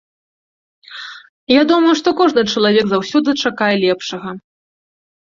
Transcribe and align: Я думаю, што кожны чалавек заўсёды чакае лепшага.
Я 1.53 1.67
думаю, 1.73 1.95
што 2.01 2.09
кожны 2.23 2.41
чалавек 2.57 2.85
заўсёды 2.97 3.39
чакае 3.47 3.73
лепшага. 3.89 4.29